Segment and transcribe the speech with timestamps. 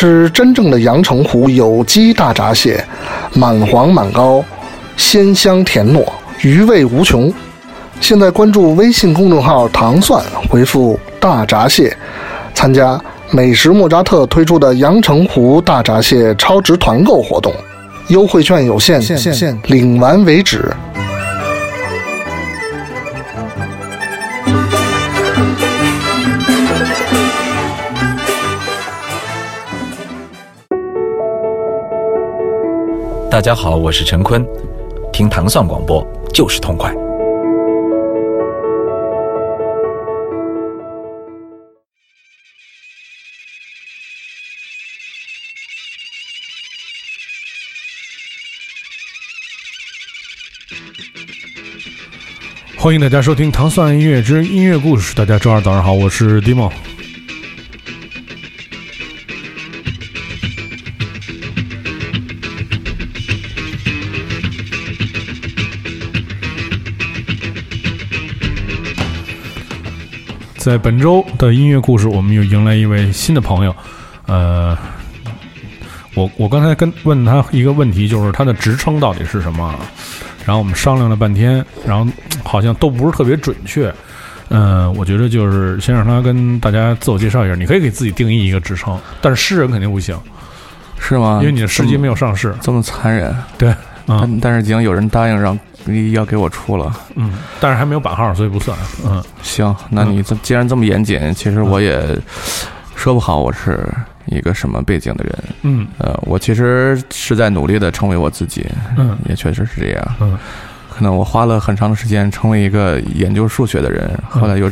[0.00, 2.82] 吃真正的阳澄湖有机大闸蟹，
[3.34, 4.42] 满黄满膏，
[4.96, 6.02] 鲜香甜糯，
[6.40, 7.30] 余味无穷。
[8.00, 11.94] 现在关注微信公众号“糖蒜”，回复“大闸蟹”，
[12.54, 12.98] 参加
[13.30, 17.52] 美食莫扎特推出的阳澄湖大闸蟹超值团购活动，
[18.08, 19.02] 优惠券有限，
[19.66, 20.74] 领完为止。
[33.40, 34.46] 大家好，我是陈坤，
[35.14, 36.94] 听糖蒜广播就是痛快。
[52.76, 55.14] 欢迎大家收听《糖蒜音乐之音乐故事》。
[55.16, 56.70] 大家周二早上好，我是 Dimo。
[70.60, 73.74] 在本周的音乐故事，我们又迎来一位新的朋友。
[74.26, 74.76] 呃，
[76.14, 79.74] 我我刚才跟问他一个问题，就是他的职称到底是什么？
[80.44, 82.06] 然后我们商量了半天，然后
[82.44, 83.90] 好像都不是特别准确。
[84.50, 87.54] 嗯，我觉得就是先让他跟大家自我介绍一下。
[87.54, 90.14] 你可以给自己定义一个职称，但是诗人肯定不行，
[90.98, 91.38] 是吗？
[91.40, 93.34] 因为你的诗集没有上市，这么残忍。
[93.56, 93.74] 对，
[94.04, 95.58] 但但是已经有人答应让
[96.12, 98.76] 要给我出了，嗯，但是还没有版号，所以不算。
[99.04, 102.18] 嗯，行，那你这既然这么严谨，其实我也
[102.94, 103.88] 说不好我是
[104.26, 105.34] 一个什么背景的人。
[105.62, 108.66] 嗯，呃，我其实是在努力的成为我自己。
[108.96, 110.16] 嗯，也确实是这样。
[110.20, 110.38] 嗯，
[110.90, 114.70] 可能我花了很长的时间成为一个研究数学的人，后来又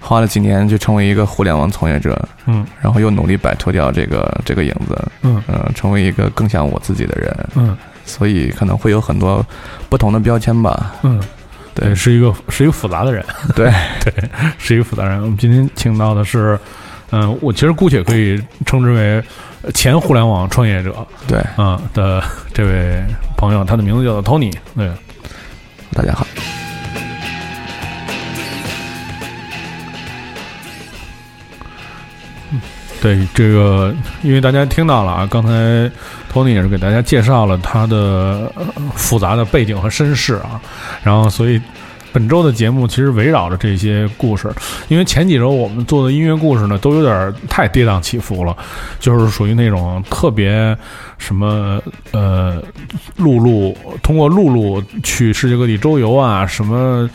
[0.00, 2.16] 花了几年就成为一个互联网从业者。
[2.46, 4.96] 嗯，然后又努力摆脱掉这个这个影子。
[5.22, 7.48] 嗯，呃，成为一个更像我自己的人。
[7.56, 7.76] 嗯。
[8.04, 9.44] 所以可能会有很多
[9.88, 10.94] 不同的标签吧。
[11.02, 11.20] 嗯，
[11.74, 13.24] 对，是一个是一个复杂的人。
[13.54, 13.72] 对
[14.04, 14.12] 对，
[14.58, 15.20] 是一个复杂人。
[15.22, 16.58] 我们今天请到的是，
[17.10, 19.22] 嗯，我其实姑且可以称之为
[19.72, 21.06] 前互联网创业者。
[21.26, 22.22] 对，嗯的
[22.52, 23.02] 这位
[23.36, 24.52] 朋友，他的名字叫做 Tony。
[24.76, 24.90] 对，
[25.92, 26.26] 大家好。
[33.02, 35.90] 对这个，因为大家听到了啊，刚才
[36.34, 38.52] 托尼也是给大家介绍了他的
[38.96, 40.60] 复杂的背景和身世啊，
[41.04, 41.62] 然后所以
[42.12, 44.52] 本周的节目其实围绕着这些故事，
[44.88, 48.56] 因为前几周我们做的音乐故事呢都有点太跌宕起伏了，
[48.98, 50.76] 就是属于那种特别
[51.18, 51.80] 什么
[52.10, 52.60] 呃
[53.16, 57.08] 陆路通过陆路去世界各地周游啊什么。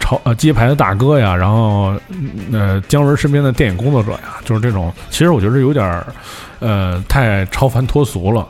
[0.00, 1.94] 超呃街牌的大哥呀，然后
[2.52, 4.92] 呃姜文身边的电影工作者呀，就是这种。
[5.10, 6.04] 其实我觉得有点儿
[6.58, 8.44] 呃太超凡脱俗了，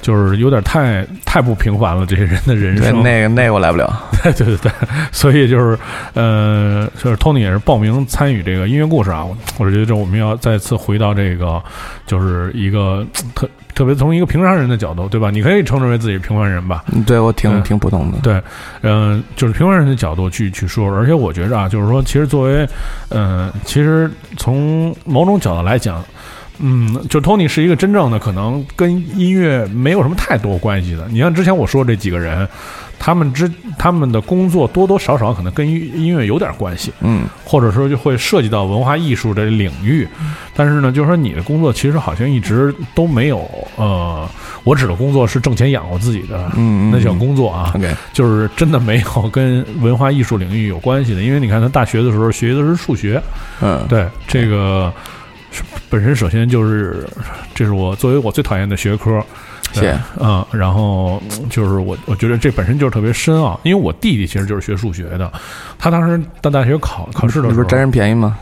[0.00, 2.04] 就是有点太太不平凡了。
[2.04, 4.02] 这些人的人生，那个那个我来不了。
[4.22, 4.72] 对对对对，
[5.12, 5.78] 所以就是
[6.14, 9.24] 呃，就是 Tony 也是报名参与这个音乐故事啊。
[9.58, 11.62] 我觉得这我们要再次回到这个，
[12.06, 13.48] 就是一个特。
[13.74, 15.30] 特别从一个平常人的角度，对吧？
[15.30, 16.84] 你可以称之为自己是平凡人吧？
[17.06, 18.18] 对我挺挺普通的。
[18.22, 18.40] 对，
[18.82, 20.88] 嗯，就是平凡人的角度去去说。
[20.88, 22.68] 而且我觉着啊，就是说，其实作为，
[23.10, 26.04] 嗯，其实从某种角度来讲，
[26.58, 31.06] 嗯，就 Tony 是一个真正的可能跟音乐没有什么太多关系的。
[31.10, 32.48] 你像之前我说这几个人。
[32.96, 40.08] 他们之他们的工作多多少少可能跟音乐有点关系，嗯，或者说就会涉及到文化艺术这领域，
[40.56, 44.26] 但是呢，就是说你的工作其实好像一直都没有，呃，
[44.62, 47.74] 我指的工作是挣钱养活自己的，嗯，那叫工作啊，
[48.14, 53.20] 就是真的没有跟文化艺术领域有关系的，因为你看他大学的时候学的是数学，
[53.60, 54.90] 嗯，对，这个
[55.94, 57.06] 本身首先就是
[57.54, 59.24] 这是我作为我最讨厌的学科。
[59.72, 65.32] 谢，嗯，然后就是我，我觉得这本身就是特别深奥，因为我弟弟其实就是学数学的，
[65.78, 68.36] 他当时到大学考考试的时候，你不是占人便宜吗？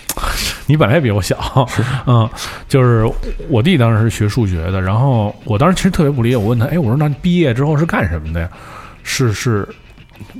[0.64, 1.68] 你本来也比我小，
[2.06, 2.26] 嗯，
[2.68, 3.06] 就是
[3.50, 8.48] 我弟当时是学数学的，然后我当时其实特别不理解，我问他，哎，我说那毕业之后是干什么的呀？
[9.02, 9.68] 是是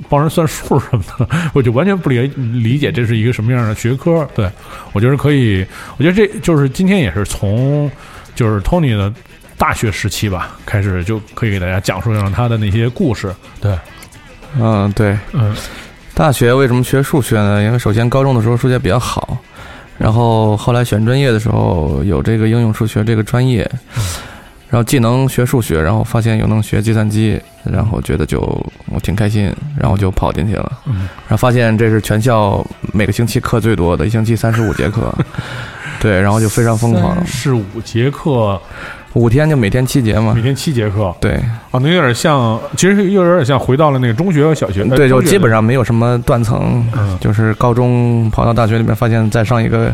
[0.09, 4.27] 帮人算数什么的，我就完全不理理解这是一个什么样的学科。
[4.35, 4.49] 对
[4.91, 5.65] 我觉得可以，
[5.97, 7.89] 我觉得这就是今天也是从
[8.35, 9.13] 就是 Tony 的。
[9.59, 13.35] 大学时期吧，开始就可以给大家讲述上他的那些故事。
[13.59, 13.77] 对，
[14.57, 15.53] 嗯，对，嗯，
[16.13, 17.61] 大学为什么学数学呢？
[17.61, 19.37] 因为首先高中的时候数学比较好，
[19.97, 23.69] 然后后来选专业的时候有这个应用数学这个专业，
[24.69, 28.39] 然后既能学数学，然后发现又能学计算机，然后觉得就
[28.85, 30.71] 我挺开心，然后就跑进去了。
[30.85, 35.13] 然后发现这是全校每个星期课最多的，一星期三十五节课。
[35.99, 38.57] 对，然后就非常疯狂，是五节课，
[39.13, 41.13] 五天就每天七节嘛每，天七节课。
[41.19, 41.37] 对
[41.71, 44.83] 哦，那有点像，其实又有点像回到了那个中学和小学。
[44.83, 49.93] 呃对，就基本上没有什么断层，嗯就是高中跑到大学里面，发现再上一个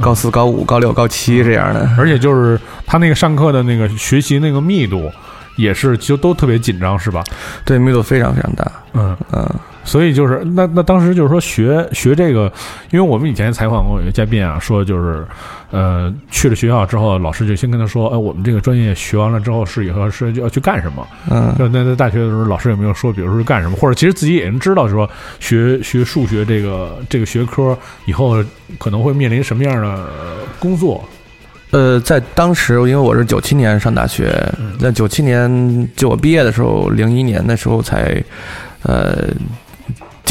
[0.00, 1.88] 高四、高五、高六、高七这样的。
[1.98, 5.10] 而且就是他那个上课的那个学习那个密度，
[5.56, 7.22] 也是就都特别紧张，是吧？
[7.64, 8.72] 对，密度非常非常大。
[8.94, 9.48] 嗯，嗯，
[9.84, 12.52] 所以就是那那当时就是说学学这个，
[12.90, 15.26] 因为我们以前采访过有一个嘉宾啊，说就是
[15.72, 21.04] 呃去了学校之后，老师就先跟他说，哎，我们这个专业学完了之后是以后是要去干什么？
[21.28, 25.10] 嗯，就那在大学的时候，老师有没有说，比如说是干什么，或者其实自己也能知道，说
[25.40, 27.76] 学学数学这个这个学科
[28.06, 28.44] 以后
[28.78, 31.02] 可能会面临什么样的呃工作？
[31.70, 34.30] 呃，在当时，因为我是九七年上大学，
[34.78, 38.22] 在九七年就我毕业的时候，零一年那时候才，
[38.82, 39.26] 呃，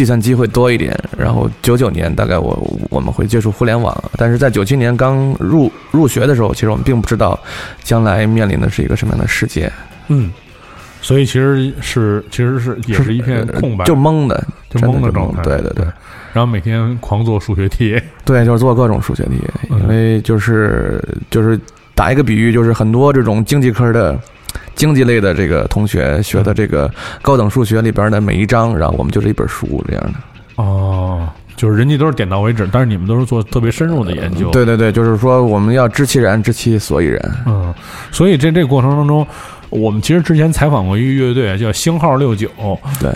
[0.01, 0.97] 计算机会多一点。
[1.15, 2.57] 然后九九年大概我
[2.89, 7.39] 我们会接触互联网，但是在九七年刚入入学的时候，其实我们并不知道
[7.83, 9.71] 将来面临的是一个什么样的世界，
[10.07, 10.31] 嗯，
[11.03, 15.43] 所以其实是其实是也是一片空白，就懵的，就懵的状态。
[15.43, 15.85] 对对对。
[16.33, 19.39] 然后每天狂做数学题，对，就是做各种数学题，
[19.69, 20.99] 嗯因为就是
[21.29, 21.59] 就是
[21.93, 24.19] 打一个比喻，就是很多这种经济科的。
[24.75, 26.91] 经济类的这个同学学的这个
[27.21, 30.13] 高等数学里边的每一章，然后我们就是一本书这样的。
[30.55, 37.43] 哦，就是人家都是点到为止，但是你们都是做特别深入的研究。，对对对，就是说我们要知其然，知其所以然。
[37.45, 37.73] 嗯，
[38.11, 39.25] 所以这这个过程当中，
[39.71, 42.49] 我们其实之前采访过一个乐队叫星号六九，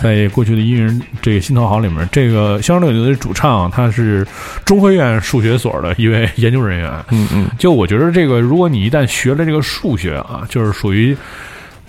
[0.02, 4.26] 在过去的音乐人这个心头好里面，这个星号六九的主唱他是
[4.64, 6.90] 中科院数学所的一位 研究人员。
[7.12, 11.16] 嗯嗯，就我觉得这个，如果你一旦学了这个数学啊，就是属于，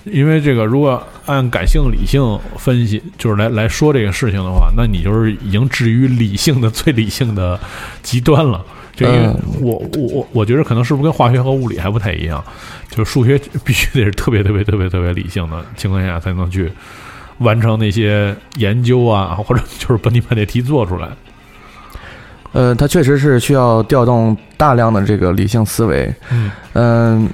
[0.05, 2.21] 因为这个如果按感性理性
[2.59, 7.59] 分析，就是来来说这个事情的话，那你就是已经置于理性的 最理性的
[8.03, 8.65] 极端了。
[8.97, 12.43] 就因为嗯我我我我觉得可能是不是跟化学和物理还不太一样，
[12.91, 16.73] 就是数学 必须得是特别特别特别特别理性的情况下才能去
[17.39, 21.09] 完成那些研究啊，或者 就是把你把那题做出来。
[22.53, 26.11] 呃，它确实是需要调动大量的这个理性思维。
[26.33, 27.31] 嗯嗯，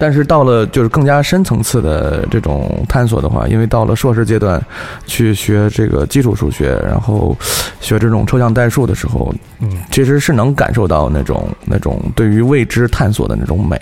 [0.00, 4.60] 但是到了就是更加深层次的这种探索的话，因为到了硕士阶段，
[5.06, 7.36] 去学这个基础数学，然后
[7.80, 13.78] 学这种抽象代数的时候，嗯其实是能感受到那种那种对于未知探索的那种美。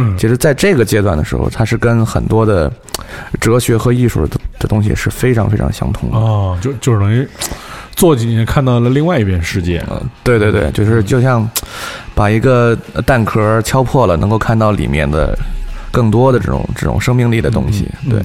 [0.00, 2.72] 嗯其实，在这个阶段的时候，它是跟很多的
[3.40, 6.16] 哲学和艺术的的东西是非常非常相通的。
[6.16, 7.28] 哦，就就是等于
[7.96, 9.84] 坐进去看到了另外一边世界。
[9.90, 11.48] 嗯，对对对，就是就像
[12.14, 15.36] 把一个蛋壳敲破了，能够看到里面的
[15.90, 17.88] 更多的这种这种生命力的东西。
[18.04, 18.22] 嗯对，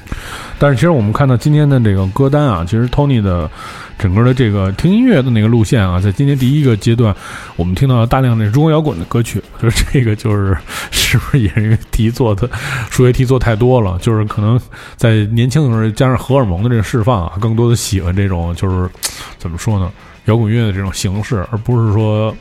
[0.59, 3.49] 但是其实我们看到今天的这个歌单啊，其实 Tony 的
[3.97, 7.15] 整个的这个听音乐的那个路线啊，在今天第一个阶段，
[7.55, 9.41] 我们听到了大量的中国摇滚的歌曲。
[9.61, 10.57] 就是这个就是
[10.91, 12.49] 是不是也是因为题做的
[12.89, 14.59] 数学题做太多了，就是可能
[14.95, 18.89] 在年轻的时候加上荷尔蒙的这个释放啊，更多的喜欢这种就是
[19.37, 19.91] 怎么说呢，
[20.25, 22.35] 摇滚乐的这种形式，而不是说。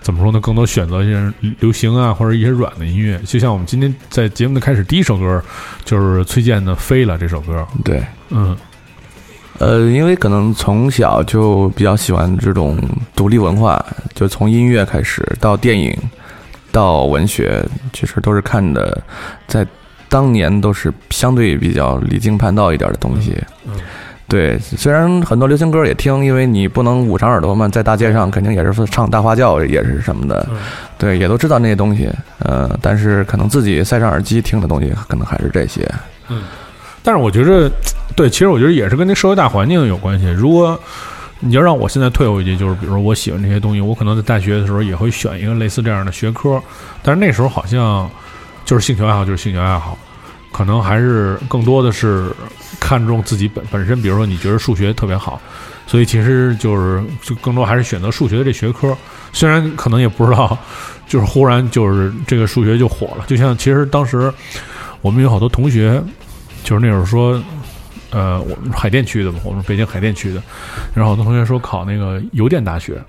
[0.00, 0.40] 怎么说呢？
[0.40, 3.20] 更多选择一些流行啊，或者一些软的音乐。
[3.24, 5.40] 就像我们今天在节目的开始第一首歌，
[5.84, 7.64] 就是崔健的《飞了》这首歌。
[7.84, 8.56] 对，嗯
[9.60, 12.76] 呃，因为可能从小就比较喜欢这种
[13.14, 13.80] 独立文化，
[14.12, 15.96] 就从音乐开始到电影，
[16.72, 19.00] 到文学，其实都是看的，
[19.46, 19.64] 在
[20.08, 23.40] 当年都是相对比较离经叛道一点的东西。
[23.66, 23.72] 嗯
[24.32, 30.56] 对，虽然很多流行歌也听，因为你不能捂上耳朵嘛，在大街上肯定也是唱大花轿，也是什么的，嗯
[30.96, 32.08] 对，也都知道那些东西。
[32.38, 35.86] 呃，但是可能自己塞上耳机听的东西，可能还是这些。
[36.30, 36.44] 嗯。
[37.02, 37.70] 但是我觉着，
[38.16, 40.26] 对，其实我觉得也是跟那社会大环境有关系。
[40.30, 40.80] 如果
[41.40, 46.58] 你要让我现在退回去，就是比如说我喜欢这些东西，我可能在大学的时候也会选一个类似这样的学科，
[47.02, 48.08] 但是那时候好像
[48.64, 49.98] 就是兴趣爱好就是兴趣爱好，
[50.52, 52.30] 可能还是更多的是
[52.78, 55.40] 看重自己本本身，比如说你觉得数学特别好，
[55.86, 58.96] 所以其实就是就更多还是选择数学的这学科，
[59.32, 60.56] 虽然可能也不知道，
[61.08, 64.32] 就是忽然就是这个数学就火了，就像其实当时
[65.00, 66.00] 我们有好多同学，
[66.62, 67.42] 就是那会儿说。
[68.14, 70.42] 呃，我们海淀区的嘛，我们北京海淀区的，
[70.92, 73.02] 然后好多同学说考那个邮电大学，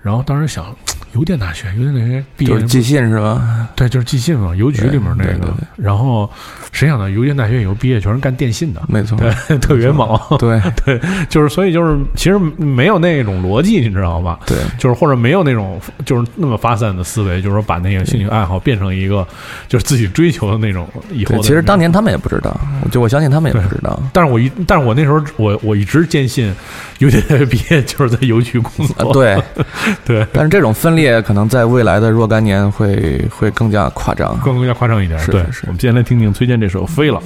[0.00, 0.74] 然后当时想，
[1.14, 3.68] 邮电大学，邮电大学毕业就是寄信是吧？
[3.74, 5.66] 对，就是寄信嘛，邮局里面那个对对对。
[5.76, 6.30] 然后
[6.72, 9.16] 谁想到邮电大学以后毕业全是干电信的，没错，
[9.48, 10.18] 对，特别猛。
[10.38, 14.38] 对对，就是所以就是其实没有那种逻辑，你知道吧？
[14.46, 19.26] 对就是或者没有那种就是那么发散的思维，就是说把那个兴趣爱好变成一个
[19.68, 21.38] 就是自己追求的那种以后。
[21.40, 22.58] 其实当年他们也不知道，
[22.90, 24.00] 就我相信他们也不知道。
[24.12, 26.54] 但是我一，但是我那时候我我一直坚信，
[26.98, 29.12] 邮电大学毕业就是在邮局工啊，作。
[29.12, 29.42] 对，
[30.04, 34.38] 对，但是这种分烈可能在未来的若干年会会更加夸张。
[34.40, 35.18] 更更加夸张一点。
[35.18, 37.20] 是是我们今天来听听崔健这首《飞了》。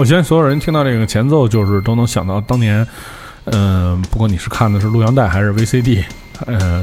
[0.00, 2.86] 我相信所有人听到这个前奏，就是都能想到当年，
[3.44, 6.02] 嗯、不管你是看的是录像带还是 VCD，
[6.46, 6.82] 呃，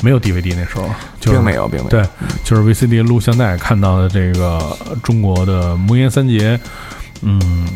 [0.00, 0.88] 没有 DVD 那时候，
[1.18, 1.90] 就是并没有，并没有。
[1.90, 2.08] 对，
[2.44, 4.60] 就是 VCD 录像带看到的这个
[5.02, 6.56] 中国的魔岩三杰，
[7.22, 7.66] 嗯，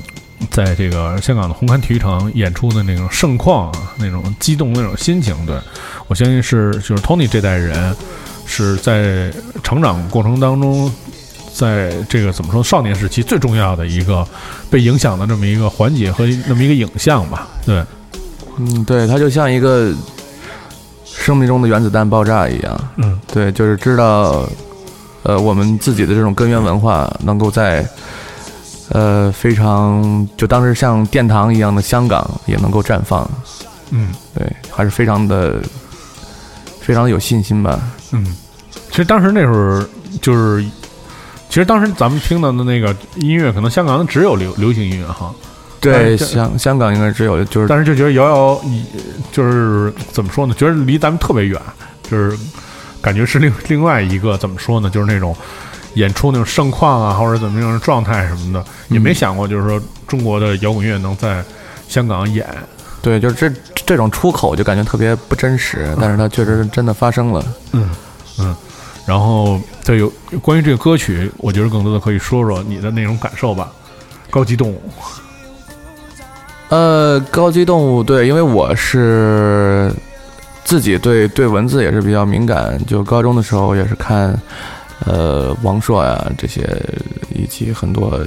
[0.53, 5.57] 在这个香港的红磡体育场演出的那种盛况啊，那种激动那种心情，对
[6.07, 7.93] 我相信是就是 Tony 这代人
[8.47, 9.33] 是在
[9.65, 10.89] 成长过程当中，
[11.57, 14.27] 在这个怎么说少年时期最重要的一个
[14.69, 17.83] 被影响的这么一个环节和那么一个影像吧，对，
[18.59, 19.91] 嗯，对，它就像一个
[21.05, 22.79] 生命中的原子弹爆炸一样。
[22.97, 24.47] 嗯，对，就是知道，
[25.23, 27.89] 呃，我们自己的这种根源文化能够在，
[28.91, 33.29] 呃，非常就当时像殿堂一样的香港也能够绽放。
[33.91, 35.63] 嗯对，还是非常的，
[36.81, 37.81] 非常的有信心吧。
[38.13, 38.37] 嗯，
[38.91, 39.89] 其实当时那会儿
[40.21, 40.65] 就是，
[41.49, 45.35] 其实当时咱们听到的那个音乐，可能香港只有流流行音乐哈，
[45.81, 48.61] 对，香香港应该只有就是但是就觉得遥遥，
[49.33, 50.55] 就是怎么说呢？
[50.55, 51.61] 觉得离咱们特别远，
[52.03, 52.37] 就是
[53.01, 54.91] 感觉是另另外一个怎么说呢？
[54.91, 55.35] 就是那种
[55.95, 61.43] 演出那种盛况啊，或者怎么样的状态什么的，也没想过就是说中国的摇滚乐能在
[61.89, 62.47] 香港演。
[63.01, 63.51] 对，就是这
[63.87, 67.45] 这种出口就感觉特别不真实，但是它确实是真的发生了。
[67.73, 67.89] 嗯
[68.41, 68.55] 嗯，
[69.07, 73.71] 然后对有关于这个歌曲，我觉得更多的可以说说你的那种感受吧。
[74.29, 74.83] 高级动物，
[76.69, 79.91] 呃，高级动物对，因为我是
[80.65, 84.37] 自己对对文字也是比较敏感，就高中的时候也是看
[85.07, 86.69] 呃王朔呀这些
[87.33, 88.21] 以及很多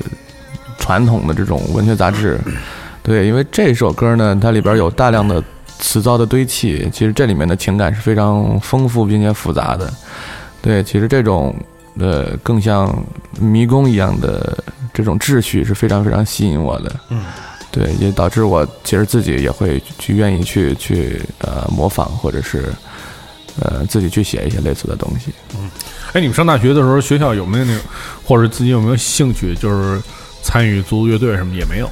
[0.77, 2.39] 传统的这种文学杂志。
[3.03, 5.43] 对，因为这首歌呢，它里边有大量的
[5.77, 9.91] 词藻的堆砌，其实这里面的情感是非常丰富并且复杂的。
[10.61, 11.55] 对，其实这种
[11.97, 13.03] 呃更像
[13.39, 16.99] 迷宫一样的这种秩序是非常非常吸引我的。
[17.09, 17.23] 嗯，
[17.71, 22.71] 对，也导致我其实自己也会去愿意去去呃模仿，或者是
[23.61, 25.31] 呃自己去写一些类似的东西。
[25.55, 25.69] 嗯
[26.13, 27.81] 哎，你们上大学的时候，学校有没有那种，
[28.25, 30.01] 或者自己有没有兴趣，就是
[30.41, 31.89] 参与足球乐队什么也没有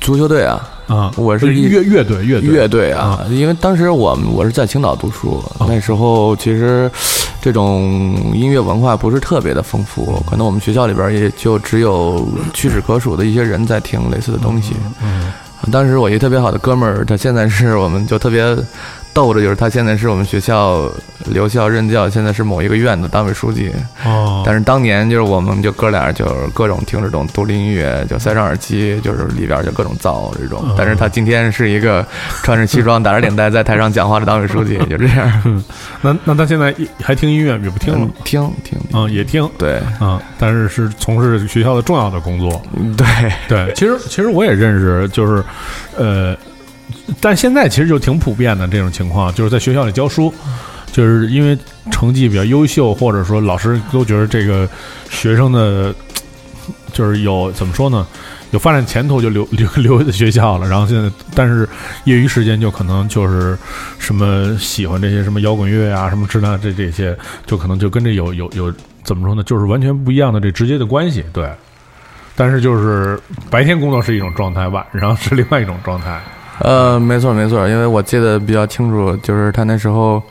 [0.00, 1.12] 足球队啊，啊？
[1.16, 6.90] 我是一乐乐队乐队乐队啊，因为当时我们我是在青岛读书，那时候其实
[7.40, 14.74] 这种音乐文化不是特别的丰富，可能我们学校里边也就只有屈指可数的一些人在听类似的东西。
[15.02, 15.30] 嗯
[15.70, 18.56] 当时我一个特别好的哥们儿，他现在是我们就特别
[19.12, 20.90] 逗的，就是他现在是我们学校
[21.26, 23.72] 留校任教，现在是某一个院的党委书记。
[24.04, 30.74] 哦，但是当年就是我们就哥俩就是各种听这种独立音乐，就塞上耳机，就是里边就各种造这种。
[30.76, 32.06] 但是他今天是一个
[32.42, 35.64] 穿着西装打着领带在台上讲话的党委书记， 就这样。
[36.00, 38.12] 那那他现在还听音乐也不听了嗯？
[38.24, 42.62] 听听，啊、也听对啊、但是是从事学校的重要的工作。
[42.96, 43.06] 对，
[43.48, 45.42] 对，其实其实我也认识，就是
[45.96, 46.36] 呃，
[47.20, 50.32] 但现在其实就挺普遍的这种情况，就是在学校里教书，
[50.92, 51.56] 就是因为
[51.90, 54.68] 成绩比较优秀，或者说老师都觉得这个
[55.08, 55.94] 学生的，
[56.92, 58.06] 就是有怎么说呢？
[58.52, 61.68] 有发展前途就留 留留在学校了，然后现在但是
[62.04, 63.56] 业余时间就可能就是
[63.98, 68.74] 什么喜欢这些什么摇滚乐啊，什么之类的这这些，就可能就跟这有有有
[69.04, 69.42] 怎么说呢？
[69.44, 71.48] 就是完全不一样的这直接的关系，对。
[72.36, 76.20] 但是就是白天工作是一种状态，晚上是另外一种状态。
[76.60, 80.22] 呃，没错没错，因为我记得比较清楚，就是他那时候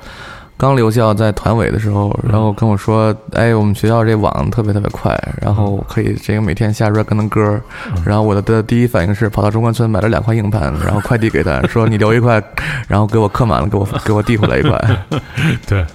[0.57, 7.59] 刚留校在团委的时候，然后跟我说，哎，我们学校这网特别特别快，然后可以这个每天下边跟他歌，
[8.05, 12.43] 然后我的的第一反应是跑到中关村买了两块硬盘，然后快递给他，说你留一块，
[12.87, 14.79] 然后给我刻满了，给我给我递回来一块。
[15.65, 15.85] 对，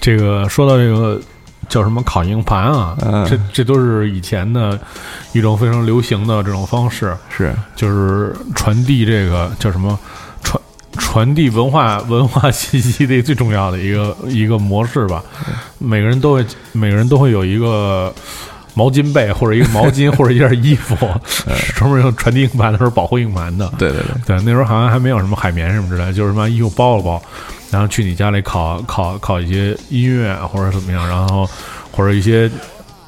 [0.00, 1.18] 这个说到这个
[1.68, 3.26] 叫什么烤硬盘啊，嗯。
[3.28, 4.78] 这这都是以前的
[5.32, 9.98] 一种非常流行的这种方式，是，就是传递这个叫什么
[10.42, 10.62] 传
[10.98, 15.22] 传递文化文化信息的最重要的一个一个模式吧。
[15.78, 18.12] 每个人都会每个人都会有一个
[18.74, 20.96] 毛巾被或者一个毛巾 或者一件衣服，
[21.74, 23.70] 专门用传递硬盘的时候保护硬盘的。
[23.78, 27.22] 对对对，对，那时候好像还没有什么海绵什么之类，就是什么衣服包了包，
[27.72, 31.48] 然后去你家里拷拷拷一些音乐啊或者怎么样，然后
[31.90, 32.48] 或者一些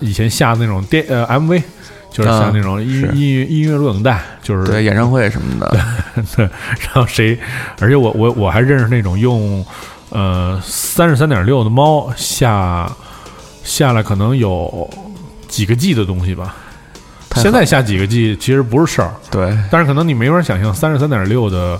[0.00, 1.62] 以前下那种电呃 MV，
[2.10, 5.70] 就是像啊那种音、是音乐音乐录影带，就是对演唱会什么的，
[6.34, 6.48] 对，
[6.80, 7.38] 然后谁，
[7.78, 9.64] 而且我我我还认识那种用
[10.08, 12.90] 呃三十三点六的猫下
[13.62, 14.88] 下来可能有
[15.46, 16.56] 几个 G 的东西吧。
[17.36, 21.78] 现在下几个 G 其实不是事儿，对但是可能你没法想象三十三点六的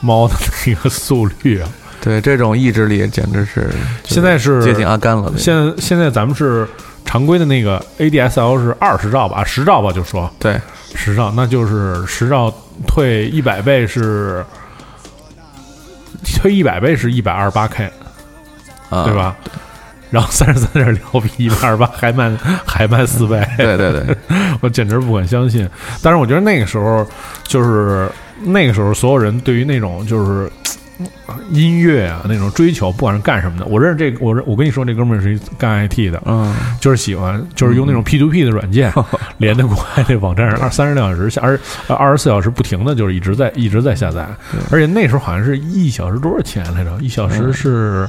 [0.00, 0.34] 猫的
[0.66, 1.68] 那个速率啊。
[2.04, 3.70] 对，这种意志力简直是
[4.02, 5.32] 现在是接近阿甘了。
[5.38, 6.66] 现在现在咱们是
[7.04, 10.60] 常规的那个 ADSL 是二十兆吧，十兆吧，就说对
[10.96, 12.52] 十兆，那就是十兆
[12.88, 14.44] 退一百倍是
[16.24, 17.84] 退一百倍是一百二十八 K，
[18.90, 19.14] 啊，对？
[19.14, 19.36] 吧？
[20.10, 22.36] 然后三十三点六比一百二十八还慢
[22.66, 24.16] 还慢四倍，对对对，
[24.60, 25.70] 我简直不敢相信。
[26.02, 27.06] 但是我觉得那个时候
[27.44, 28.10] 就是
[28.40, 30.50] 那个时候，所有人对于那种就是。
[31.26, 38.92] 呃音乐啊，那种追求，不管是干什么的，我认识这个，我我跟你说，这哥们儿是一干 IT 的，嗯，就是喜欢，就是用那种 P to P 的软件，
[39.38, 41.58] 连的国外那网站上，二三十六小时下，二
[41.96, 44.26] 二十四小时不停的就是一直在一直在下载，
[44.70, 46.96] 而且那时候好像是一小时多少钱来着？
[47.00, 48.08] 一小时是，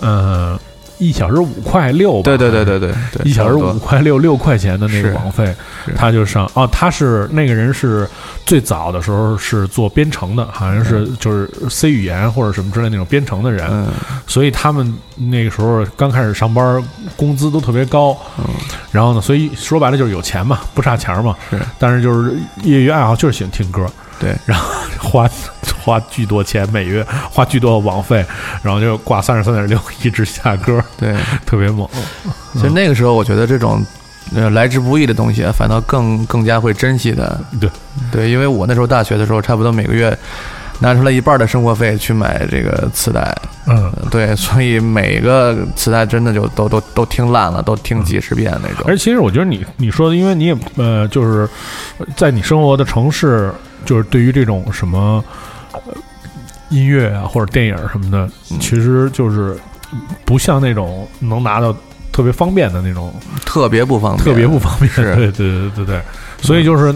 [0.00, 0.58] 呃，
[0.98, 2.22] 一小时五块六吧？
[2.24, 5.54] 对对对对对对，一小时五块六六块钱的那个网费，
[5.96, 8.08] 他就上哦，他是那个人是
[8.46, 13.88] 最早的时候是做编程的，好像是就是 C 语言或者什么之类那种编程的人，嗯。
[14.26, 16.82] 所以他们那个时候刚开始上班，
[17.16, 18.44] 工资都特别高，嗯。
[18.90, 23.86] 然后呢，所以说白了就是有钱嘛，不差钱嘛，是，但是就是业余爱好就是喜欢听歌，
[24.18, 24.66] 对， 然后
[24.98, 25.28] 花
[25.82, 28.24] 花巨多钱，每月花巨多的网费，
[28.62, 31.14] 然后就挂三十三点六一直下歌，对。
[31.44, 31.88] 特别猛，
[32.54, 33.84] 其实那个时候，我觉得这种
[34.34, 37.38] 呃来之不易的东西啊，反倒更更加会珍惜的。
[37.60, 37.70] 对
[38.10, 40.16] 对，因为我那时候大学的时候，差不多每个月
[40.80, 43.36] 拿出来一半的生活费去买这个磁带。
[43.66, 43.92] 嗯。
[44.10, 48.84] 对，所以每个磁带真的就都都都听烂了，都听几十遍那种。
[48.86, 51.48] 而其实我觉得你你说的，因为你也呃，就是
[52.16, 53.52] 在你生活的城市，
[53.84, 55.24] 就是对于这种什么、
[55.72, 55.80] 呃、
[56.70, 58.58] 音乐啊或者电影什么的，嗯。
[58.60, 59.56] 其实就是
[60.24, 61.74] 不像那种能拿到
[62.12, 63.12] 特别方便的那种，
[63.44, 64.90] 特别不方便，特别不方便。
[64.90, 65.14] 是。
[65.14, 66.02] 对对对对对，
[66.40, 66.94] 所以就是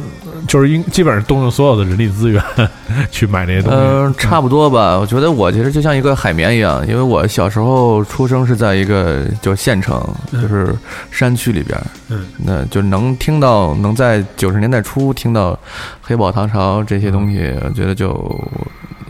[0.48, 2.42] 就是应基本上动用所有的人力资源
[3.12, 3.78] 去买这些东西。
[3.78, 4.98] 嗯，差不多吧。
[4.98, 10.74] 我觉得我其实就像一个海绵一样，因为我小时候出生是在一个就县城，就是
[11.11, 15.56] 山区里边，嗯，那就能听到，能在九十年代初听到
[16.00, 18.14] 黑宝、唐朝这些东西，我觉得就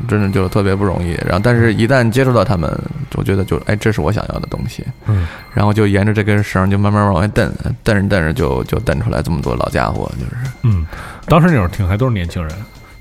[0.06, 1.12] 真的就特别不容易。
[1.24, 2.70] 然后，但是一旦接触到他们，
[3.16, 4.84] 我觉得就哎，这是我想要的东西。
[5.06, 10.86] 嗯，然后就沿着这根绳就慢慢往外蹬，蹬着蹬着就就蹬出来这么多老家伙，就是嗯，
[11.26, 12.52] 当时那会儿听还都是年轻人，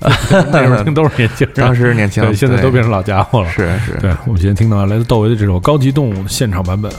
[0.50, 3.50] 那会儿听都是年轻人，当时年轻对，现在都变成老家伙了。
[3.50, 6.90] 是是，对，我们今天听到来自窦唯的这首《高级动物》现场版本。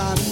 [0.00, 0.29] time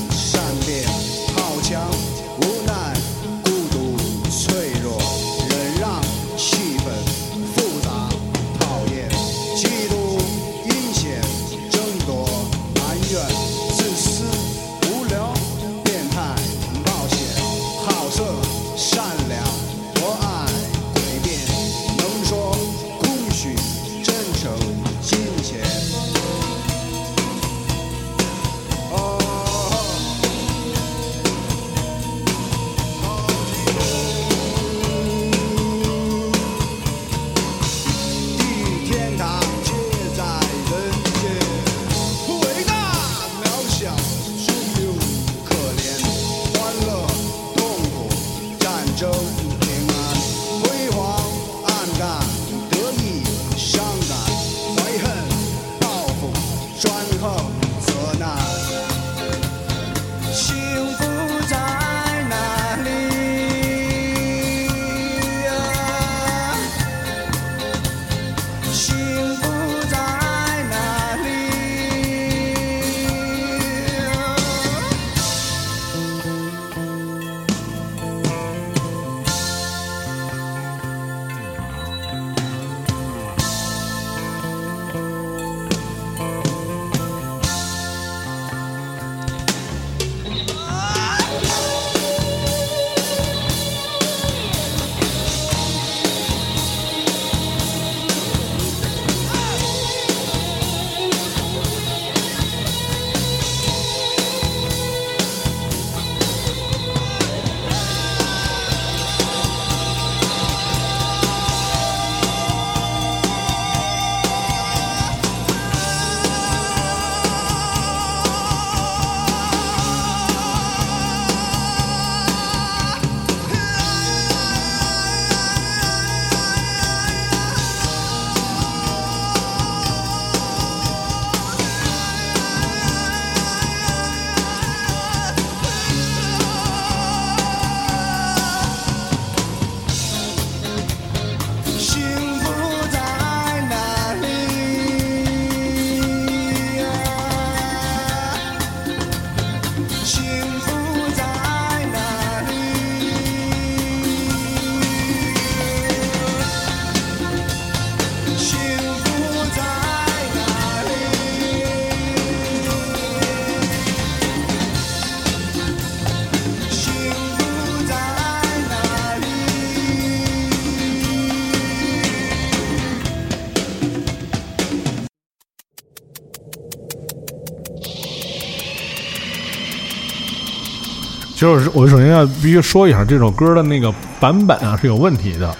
[181.38, 185.54] 就是我首先要必须说一下，这首歌的那个版本啊是有问题的。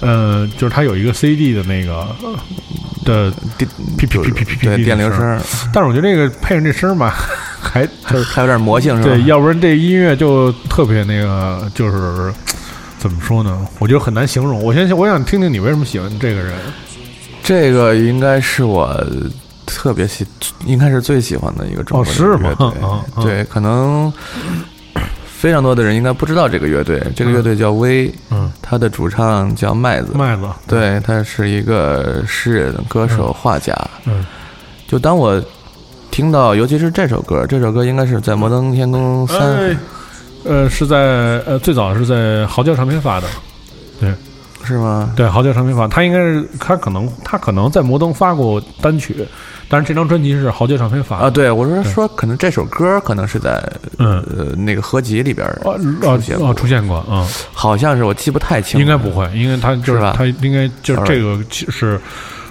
[0.00, 2.36] 呃，就是它有一个 CD 的那个呃
[3.06, 5.40] 的电噼噼噼噼噼噼电铃声，
[5.72, 7.14] 但是我觉得这个配上这声儿吧，
[7.58, 9.08] 还就是还有点魔性是吧？
[9.08, 12.30] 对，要不然这音乐就特别那个，就是
[12.98, 13.66] 怎么说呢？
[13.78, 14.62] 我觉得很难形容。
[14.62, 16.52] 我先我想听听你为什么喜欢这个人。
[17.42, 18.94] 这个应该是我
[19.64, 20.26] 特别喜，
[20.66, 24.12] 应该是最喜欢的一个中国的哦是吗 对，可能
[25.44, 26.98] 非常多的人应该不知道这个乐队。
[27.14, 33.76] 这个乐队叫威，嗯，他的主唱叫麦子，麦子，对，他是一个诗人、歌手、画家。
[34.06, 34.24] 嗯。
[34.88, 35.38] 就当我
[36.10, 39.76] 听到，尤其是这首歌，这首歌应该是在《摩登天空三》哎，
[40.44, 40.96] 呃，是在
[41.44, 43.26] 呃最早是在嚎叫唱片发的，
[44.64, 45.12] 是吗？
[45.14, 49.26] 对，嚎叫唱片法，他应该是他可能他可能在摩登发过单曲，
[49.68, 53.62] 但是这张专辑是嚎叫唱片发的啊，对，我是说，可能这首歌可能是在
[53.98, 54.24] 嗯。
[54.36, 56.48] 呃那个合集里边儿，哦哦出现过。
[56.48, 62.00] 哦，出现过，嗯，好像是我记不太清，应该不会，因为他就是他应该就是这个是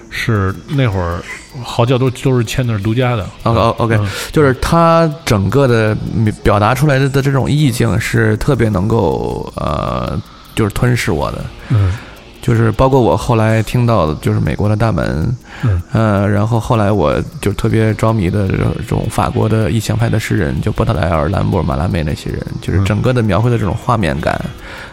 [0.10, 1.22] 是那会儿
[1.64, 4.08] 嚎叫都都是签的是独家的，，OK，嗯。
[4.32, 5.98] 就是他整个的
[6.44, 10.20] 表达出来的的这种意境是特别能够呃，
[10.56, 11.94] 就是吞噬我的，嗯。
[12.42, 15.82] 就是包括我后来听到的，就是美国的大门，嗯。
[15.94, 22.86] 呃，然后后来我就特别着迷的这种法国的意象派的诗人，就波特莱尔、兰博尔、马拉梅那些人，就是嗯。
[22.86, 24.38] 整个的描绘的这种画面感，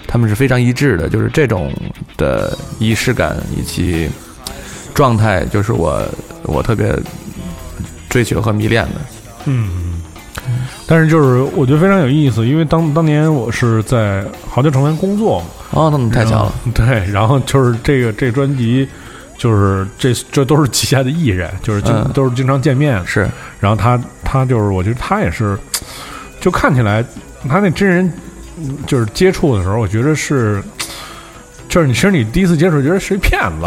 [0.07, 1.73] 他们是非常一致的，就是这种
[2.17, 4.09] 的仪式感以及
[4.95, 6.01] 状态，就是我
[6.45, 6.97] 我特别
[8.09, 9.01] 追求和迷恋的。
[9.47, 9.90] 嗯，
[10.87, 18.89] 但是就是我觉得非常有意思，因为当当年我是在嚎叫成员工作嘛，哦，那么太巧了，对，然后就是这个这个专辑。
[19.41, 23.27] 就是这这都是旗下的艺人，就是经、嗯都是经常见面，是
[23.59, 25.59] 然后他他就是，我觉得他也是，
[26.43, 27.03] 就看起来
[27.49, 28.13] 他那真人
[28.59, 30.63] 嗯就是接触的时候，我觉得是，
[31.71, 33.67] 就是你其实你第一次接触，觉得是一骗子，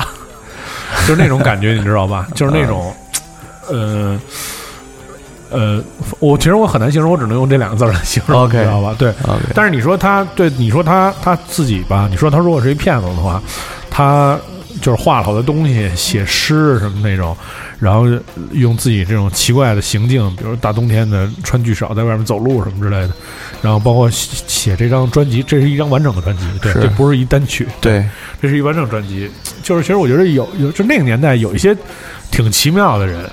[1.07, 2.27] 就是那种感觉，你知道吧？
[2.35, 2.95] 就是那种，
[3.67, 4.21] 呃。
[5.53, 5.81] 呃，
[6.19, 8.95] 我其实我很难形容，我只能用这两个字来形容知道吧？
[8.97, 13.41] 对，OK，但是你说他对你说他他自己吧，你说他如果是一骗子的话，
[13.89, 14.37] 他
[14.81, 17.37] 就是画了好多东西，写诗什么那种，
[17.79, 18.05] 然后
[18.51, 23.13] 用自己这种奇怪的行径，比如大冬天的穿巨少在外面走路什么之类的，
[23.61, 28.03] 然后包括写写这张专辑，这是一张完整的专辑，对，这不是一单曲，对，
[28.41, 29.29] 这是一完整专辑。
[29.61, 31.73] 就是其实我觉得有有就那个年代有一些
[32.31, 33.29] 挺奇妙的人，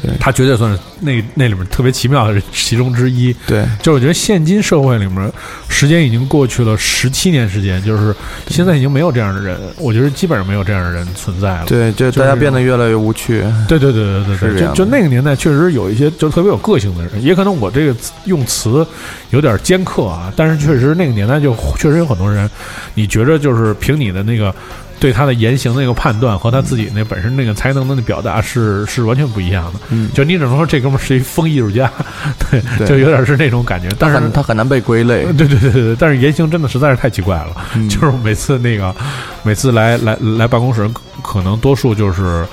[0.00, 3.34] 对他绝对算是那那里面特别奇妙的其中之一。
[3.46, 5.32] 对，就我觉得现今社会里面，
[5.68, 8.14] 时间已经过去了十七年时间，就是
[8.46, 11.64] 现在已经没有这样的人，我觉得基本上没有这样的人存在了。
[11.66, 13.42] 对，就就是大家变得越来越无趣。
[13.66, 18.86] 对对对对对对，就就那个年代确实有一些就特别有个性的人，也可能我这个用词
[19.30, 22.48] 有点尖刻啊，但是确实那个年代就确实有很多人，
[22.94, 24.54] 你觉着就是凭你的那个
[25.00, 29.80] 对他的言行的那个判断和他自己那本身那个才能的那表达是是完全不一样的。
[29.90, 31.90] 嗯，就你只能说这哥们儿是一疯艺术家，
[32.50, 33.88] 对，对就有点是那种感觉。
[33.98, 35.24] 但是他很难被归类。
[35.32, 37.56] 对对对对对，但是言行真的实在是太奇怪了。
[37.74, 38.94] 嗯就是每次那个，
[39.42, 40.88] 每次来来来办公室，
[41.22, 42.44] 可能多数就是，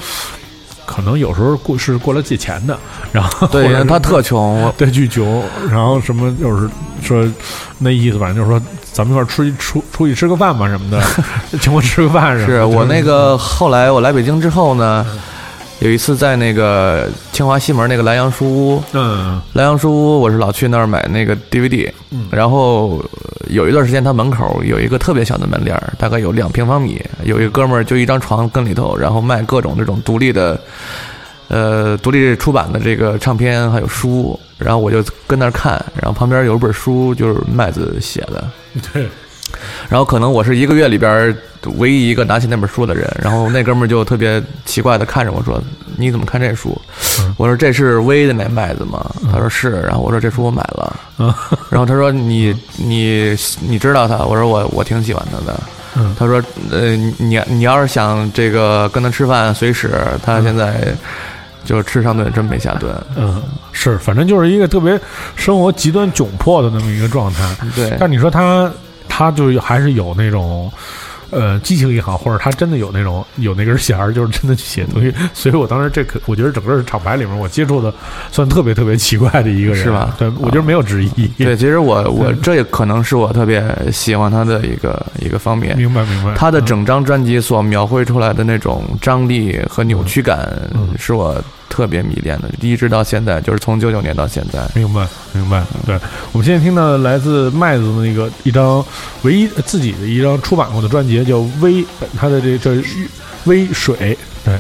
[0.86, 2.78] 可能有时候过是过来借钱的，
[3.12, 6.70] 然后 对他特穷，我对巨穷，然后什么就是
[7.02, 7.28] 说
[7.80, 11.02] 那意思，反正就是说咱们一块儿出去出出去吃个饭吧什么的，
[11.60, 12.54] 请我吃个饭什么的。
[12.54, 15.06] 是我那个后来我来北京之后呢，
[15.80, 19.42] 有一次在那个清华西门那个莱阳书屋，嗯。
[19.54, 22.28] 莱阳书屋我是老去那儿买那个 DVD，嗯。
[22.32, 30.60] 然后呃有一段时间他门口有一个特别小的门脸儿，大概有两平方米，有一个哥们儿就一张床跟里头，然后卖各种这种独立的。
[31.48, 38.50] 呃，独立出版的这个唱片还有书，然后我就跟那儿看，然后旁边有一本书就是麦子写的，
[38.92, 39.08] 对
[39.90, 41.36] 然后可能我是一个月里边
[41.78, 45.62] 唯一一个拿起那本书的人，然后那哥们儿就特别奇怪的看着我说
[45.98, 46.80] ：“你怎么看这书？”
[47.20, 51.00] 嗯我说：“这是威的那麦子吗？”他说：“是。”然后我说：“这书我买了。
[51.18, 51.34] 嗯
[51.72, 55.60] 然后他说：“你你你知道他？”我说：“我我挺喜欢他的。”
[55.98, 59.92] 嗯他说：“呃，你你要是想这个跟他吃饭，随时，
[60.22, 60.94] 他现在
[61.64, 62.94] 就是吃上顿真没下顿。
[63.16, 63.42] 嗯
[63.72, 65.00] 是，反正就是一个特别
[65.36, 67.56] 生活极端窘迫的那么一个状态。
[67.76, 68.70] 对，但你说他，
[69.18, 70.70] 他就还是有那种，
[71.30, 75.14] 呃，激情也好，或者他真的有那种有那根弦儿，就是真的去写东西。
[75.34, 77.94] 所以我当时这可，我觉得整个厂牌里面我接触的
[78.30, 81.28] 算特别特别奇怪的一个人，是吧对，我觉得没有之一。
[81.40, 85.78] 对，其实我我这也可能是我特别喜欢他的一个一个方面。
[85.78, 86.34] 明白明白。
[86.36, 91.42] 他的整张专辑所描绘出来的那种张力和扭曲感嗯，是我
[91.76, 94.66] 特别迷恋的，一直到现在，就是从九九年到现在。
[94.74, 95.62] 明白，明白。
[95.86, 96.00] 对，
[96.32, 98.82] 我们现在听到来自麦子的那个一张
[99.24, 101.84] 唯一自己的一张出版过的专辑，叫《微》，
[102.18, 102.76] 他的这这
[103.44, 104.16] 《微水》。
[104.46, 104.58] 对。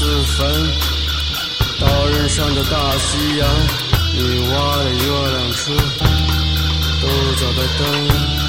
[0.00, 0.48] 自焚，
[1.78, 3.46] 刀刃上的大西洋，
[4.14, 5.76] 你挖的月亮车，
[7.02, 8.40] 豆角的灯。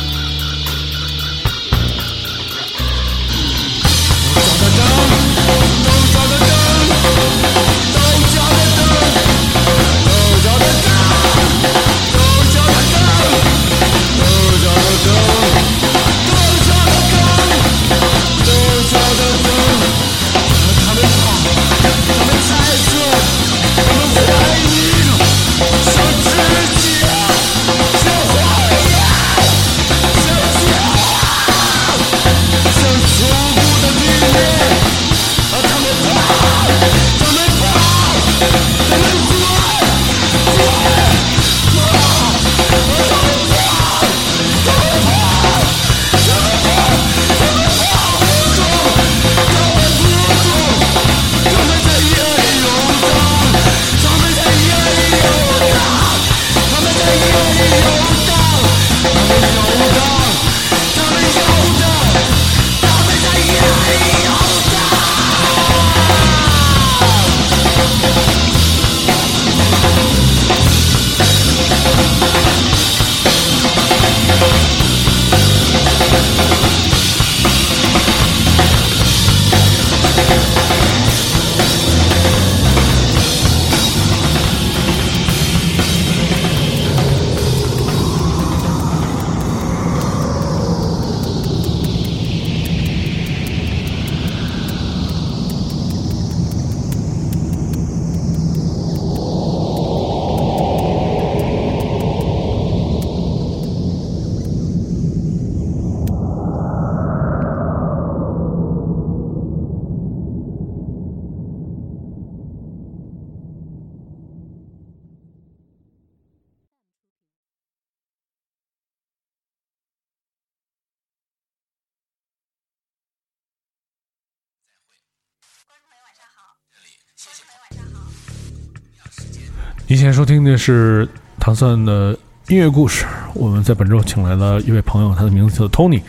[129.88, 131.08] 您现在收听的是
[131.38, 132.18] 唐蒜的
[132.48, 133.06] 音乐故事。
[133.34, 136.02] 我们在本周请来了一位朋友，他的名字叫 Tony，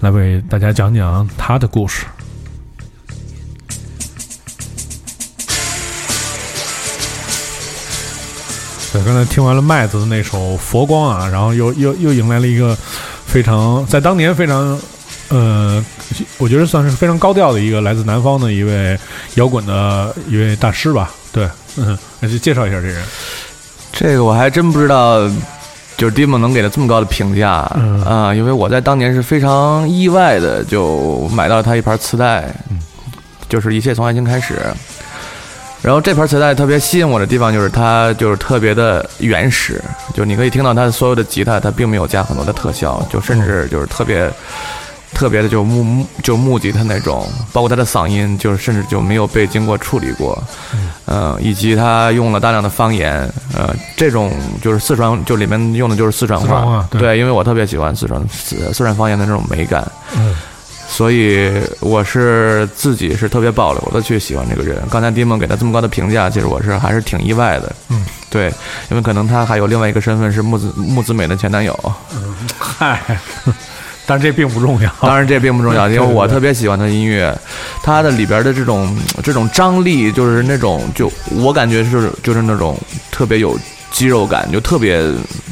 [0.00, 2.04] 来为大家讲讲他的故事。
[8.92, 12.76] 对，刚才听完了麦子的那首《佛光》啊，然后又又又迎来了一个
[13.24, 14.78] 非常在当年非常
[15.32, 15.82] 呃，
[16.36, 18.98] 我觉得算是非常高调的一个来自南方的一位
[19.36, 21.10] 摇滚的一位大师吧。
[21.32, 23.02] 对，嗯， 那就介绍一下这人。
[23.92, 25.26] 这个我还真不知道，
[25.96, 27.76] 就是 Dimon 能给他这么高的评价啊、
[28.06, 32.54] 嗯因为我在当年是非常意外的就买到他一盘磁带，
[33.48, 34.60] 就是一切从爱情开始。
[35.80, 39.82] 然后这盘磁带特别吸引我的地方就是它就是特别的原始，
[40.14, 44.30] 就你可以听到它所有的吉他，它并没有加很多的特效，就甚至就是特别
[45.22, 50.36] 特别的就木木就木吉他那种，包括他的嗓音，就是甚至就没有被经过处理过，
[51.06, 53.20] 嗯、以及他用了大量的方言，
[53.54, 56.84] 呃，这种就是四川就里面用的就是四川话。
[56.90, 57.00] 对。
[57.00, 60.34] 对，因为我特别喜欢四川四四川方言的那种美感，嗯。
[60.88, 61.50] 所以
[61.80, 64.82] 我是自己是特别保留的去喜欢这个人。
[64.90, 67.72] 刚才 Dimon 给他这么高的评价，其实我是还是挺意外的。
[67.88, 68.52] 嗯，对，
[68.90, 71.94] 因为可能他还有另外一个身份是木子木子美的前男友。
[72.58, 73.00] 嗨，
[74.06, 74.90] 但是这并不重要。
[75.00, 77.36] 当然这并不重要， 因为我特别喜欢他的音乐，
[77.82, 82.78] 他的里边的这种这种张力，就是那种就我感觉是就是那种
[83.10, 83.58] 特别有
[83.90, 85.00] 肌肉感，就特别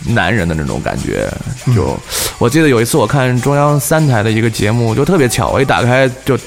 [0.06, 1.28] 男人的那种感觉。
[1.74, 1.96] 就
[2.38, 6.38] 我记得有一次我看中央三台的一个节目，就特别巧，我一打开就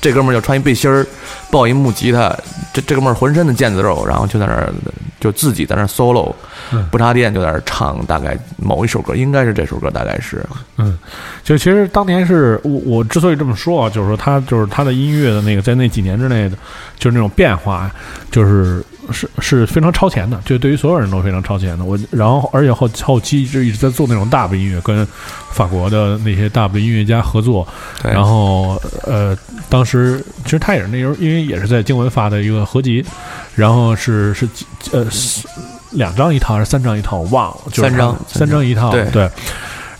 [0.00, 1.06] 这哥们儿就穿一背心儿，
[1.50, 2.36] 抱一木吉他，
[2.72, 4.72] 这这哥们儿浑身的腱子肉，然后就在那儿
[5.20, 6.32] 就自己在那儿 solo，
[6.72, 10.44] 嗯不插电就在那儿唱，大概某一首歌，应该是这首歌，大概是。
[10.76, 10.96] 嗯，
[11.42, 16.56] 就其实当年是我我之所以这么说啊，就是说他就是他的音乐的那个在那几年之内的，
[16.98, 17.90] 就是那种变化，
[18.30, 21.84] 就是是是非常超前的，就对于所有人都非常超前的。
[21.84, 25.06] 我然后而且后后期就一直在做那种 dub 音乐，跟
[25.52, 27.66] 法国的那些 dub 的音乐家合作，
[28.02, 29.36] 对然后呃，
[29.68, 33.04] 当时其实他也是那时候，因为也是在经文发的一个合集，
[33.54, 35.46] 然后是是几呃是
[35.92, 39.30] 两张一套还是三张一套，我忘了，就是三张三张一套，对对。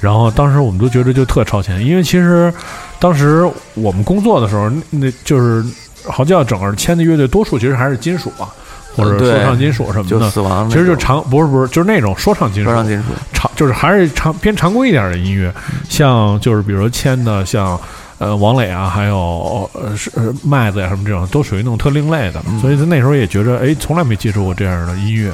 [0.00, 2.54] 然后当时我们都觉得就特超前，因为其实
[3.00, 3.44] 当时
[3.74, 5.64] 我们工作的时候，那那就是
[6.04, 8.46] 好像整个签的乐队多数其实还是金属啊，
[9.04, 12.70] 或者说唱金属什么就的，死亡，其实就常不是不是就是那种说唱金属。
[12.70, 15.52] 说，唱金属，常就是还是常偏常规一点的音乐，
[15.88, 17.78] 像就是比如说签的像。
[18.20, 25.32] 呃，王磊啊，还有呃是呃麦子呀、什么这种，都属于那种特另类的，所以他那时候也觉着，哎，从来没接触过这样的音乐，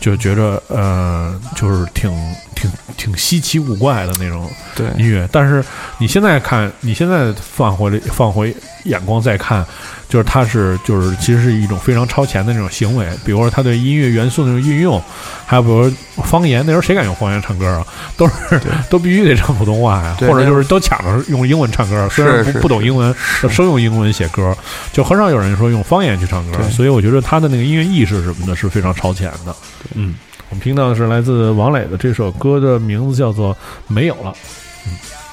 [0.00, 2.10] 就觉着呃，就是挺
[2.56, 4.50] 挺挺稀奇古怪的那种，
[4.98, 5.28] 音乐。
[5.30, 5.64] 但是
[5.96, 8.52] 你现在看，你现在放回放回
[8.82, 9.64] 眼光再看，
[10.14, 13.04] 就是他是就是其实是一种非常超前的那种行为。
[13.24, 15.02] 比如说他对音乐元素的那种运用，
[15.44, 17.84] 还有比如说方言，那时候谁敢用方言唱歌啊？
[18.16, 23.12] 都是 都必须得唱普通话呀，对或者就是都抢着用英文唱歌，虽然不不懂英文，
[23.50, 24.56] 生用英文写歌，
[24.92, 26.62] 就很少有人说用方言去唱歌。
[26.70, 29.52] 所以我觉得他的那个音乐意识什么的是非常超前的。
[29.94, 30.14] 嗯，
[30.48, 33.52] 我们听到的是来自王磊的这首歌的名字叫做
[33.88, 34.32] 《没有了》。
[34.84, 35.23] 观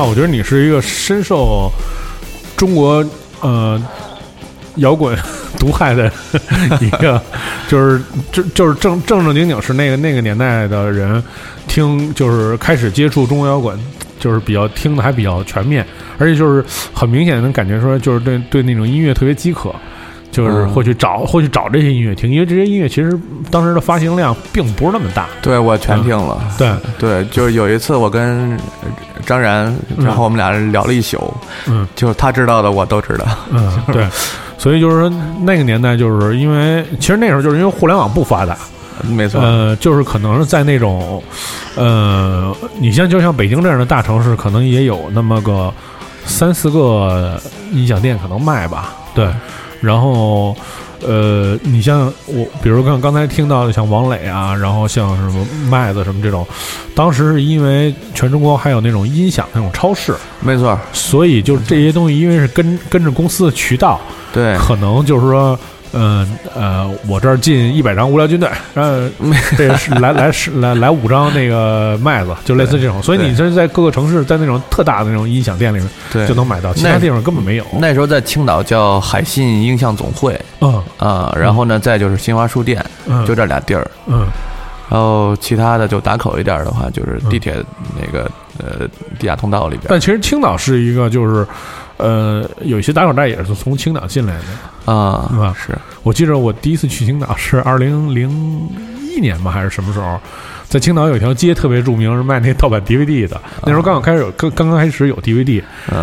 [0.00, 1.70] 啊，我觉得你是一个深受
[2.56, 3.04] 中国
[3.40, 3.78] 呃
[4.76, 5.14] 摇滚
[5.60, 6.10] 毒害的
[6.80, 7.20] 一个，
[7.68, 8.00] 就是
[8.32, 11.22] 就就是正正正经经是那个那个年代的人
[11.68, 13.78] 听，就是开始接触中国摇滚，
[14.18, 15.86] 就是比较听的还比较全面，
[16.16, 19.70] 而且就是很明显能感觉出来，就是对对那种音乐特别饥渴。
[20.30, 23.18] 就是会去找，会去找这些音乐听，因为这些音乐其实
[23.50, 25.26] 当时的发行量并不是那么大。
[25.42, 26.40] 对我全听了。
[26.56, 28.56] 对，对，就是有一次我跟
[29.26, 31.32] 张然，然后我们俩人聊了一宿，
[31.66, 33.26] 嗯，就是他知道的我都知道。
[33.50, 34.06] 嗯， 对，
[34.56, 38.56] 所以就是说那个年代，就是因为其实那时候就是因为互联网不发达，
[39.02, 41.22] 没错，呃，就是可能是在那种，
[41.74, 45.72] 呃，你像就像北京这样的大城市，可能也有那么个
[46.24, 47.40] 三四个
[47.72, 49.28] 音响店可能卖吧，对。
[49.80, 50.56] 然后，
[51.00, 56.46] 呃，你像我，比如刚刚才听到的像王磊啊，然后像什么麦子什么这种，
[56.94, 64.00] 当时是因为全中国还有那种音响那种超市，没错，所以就是这些东西，因为是跟跟着公司的渠道，
[64.32, 65.58] 对，可能就是说。
[65.92, 69.10] 嗯呃，我这儿进一百张无聊军队，呃，
[69.56, 73.02] 这个是来来是来来五张那个麦子，就类似这种。
[73.02, 77.64] 所以你这是在各个城市，在那种特大的那种音响店里面，对，就能买到，其他地方根本没有。
[77.80, 84.26] 那时候在青岛叫海信音像总会，嗯啊，然后呢，再就是新华书店，嗯，就这俩地儿，嗯，
[84.88, 87.56] 然后其他的就打口一点的话，就是地铁
[88.00, 88.86] 那个呃
[89.18, 89.86] 地下通道里边。
[89.88, 91.46] 但其实青岛是一个就是。
[92.00, 95.54] 呃，有一些打口袋也是从青岛进来的啊，是吧？
[95.66, 98.28] 是我记得我第一次去青岛是二零零
[99.14, 100.18] 一年吧，还是什么时候？
[100.68, 103.40] 在青岛有一条街特别著名，是卖那盗版 DVD 的。
[103.62, 105.60] 那时候刚好开始有，刚刚刚开始有 DVD，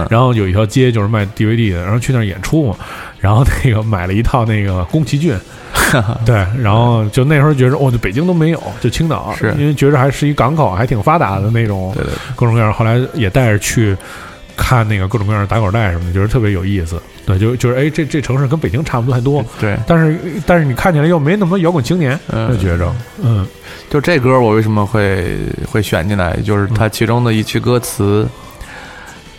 [0.10, 2.76] 然后有一条街就是卖 DVD 的，然后去那儿演出嘛，
[3.22, 5.34] 然后那个买了一套那个宫崎骏，
[6.26, 12.74] 对，然后就那时候觉得，哦，就北京都没有，就青岛，是因为觉着还是一港口，还挺发达的那种，对对，各种各样。
[12.74, 13.96] 后来也带着去。
[14.58, 17.00] 看那个各种各样的打口袋什么的，觉得特别有意思。
[17.26, 19.46] 对，就就是哎，这这城市跟北京差不多还多。
[19.60, 22.92] 对，但是但是你看起来又没那么多摇滚青年，就觉着，
[23.22, 23.46] 嗯，
[23.90, 25.38] 就这歌我为什么会
[25.70, 26.36] 会选进来？
[26.38, 28.26] 就是它其中的一句歌词，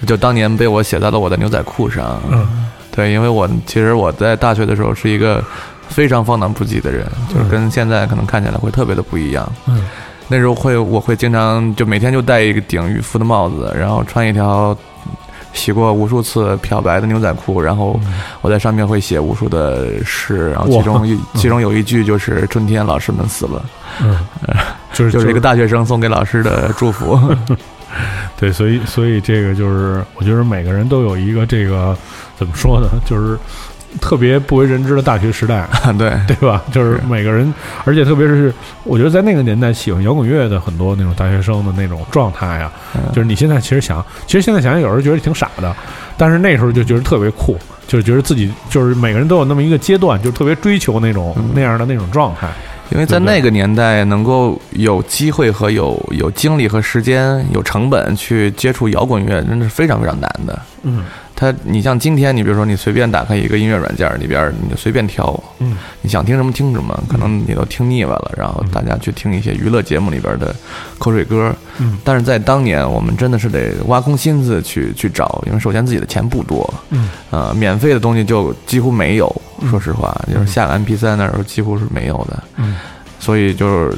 [0.07, 2.21] 就当年被我写在了我的牛仔裤上。
[2.31, 5.43] 嗯，对，因为我其实我在大学的时候是一个
[5.89, 9.51] 非常放荡不羁的人，就是跟现在可能看起来会特别的不一样。
[9.67, 9.83] 嗯，
[10.29, 14.77] 那时候会我会经常就每天就戴一个顶渔夫的帽子，然后穿一条。
[15.53, 17.99] 洗过无数次漂白的牛仔裤，然后
[18.41, 23.65] 我在上面会写无数的诗，然后其中一其中有一句就是“春天老师们死了”，
[24.03, 24.19] 嗯，
[24.93, 27.19] 就是 就是一个大学生送给老师的祝福。
[28.39, 31.97] 对，所以所以这个就是我觉得每个人都有一个这个
[32.37, 33.39] 怎么说呢，就是。
[33.99, 35.69] 特别不为人知的大学时代，
[35.99, 36.63] 对对吧？
[36.73, 37.53] 就是每个人，
[37.85, 38.53] 而且特别是
[38.85, 42.73] 我觉得在那个年代喜欢摇滚乐的很多那种大学生的那种状态呀，
[43.13, 45.75] 就是你现在其实想，其实现在想想有时候觉得挺傻的，
[46.17, 52.49] 但是那时候就觉得特别酷，就是觉得自己就是每个人都有那么一个阶段，就特别追求那种那样的那种状态。
[52.91, 60.59] 因为在那个年代，能够有机会和有有精力和时间、有成本去接触摇滚乐，真的是非常非常难的。
[60.85, 61.05] 嗯。
[61.39, 70.53] 他，你像今天，你比如说，你随便打开一个音乐软件里边，你就随便挑，嗯，你想听什么听什么，可能你都听腻歪了，然后大家去听一些娱乐节目里边的
[70.99, 82.75] 口水歌，嗯，但是在当年，我们真的是得挖空心思去去找，因为首先自己的钱不多，嗯，呃，免费的东西就几乎没有，说实话，就是下个 MP 三那时候几乎是没有的，嗯，
[83.21, 83.97] 所以就是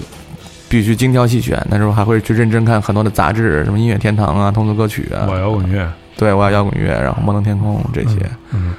[0.68, 5.90] 必须精挑细选，那时候还会去认真看很多的杂志，什么音乐天堂啊、通俗歌曲啊，我摇滚乐。
[6.20, 8.18] 对，我爱摇滚乐，然后摩登天空这些，
[8.52, 8.74] 嗯，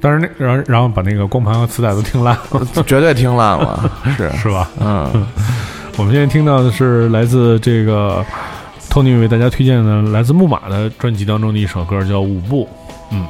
[0.00, 4.28] 但是那然后然后把那个光盘和磁带都听烂了，绝对听烂了， 是。
[4.30, 4.68] 是吧？
[4.80, 5.08] 嗯，
[5.96, 8.24] 我们现在听到的是来自这个
[8.90, 12.64] Tony 为大家推荐的来自木马的专辑当中的一首歌，叫《舞步》，
[13.12, 13.24] 嗯。